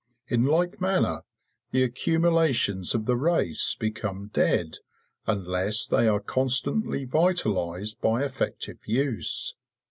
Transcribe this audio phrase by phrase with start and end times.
[0.29, 1.21] In like manner
[1.69, 4.77] the accumulations of the race become dead
[5.27, 9.53] unless they are constantly vitalised by effective use.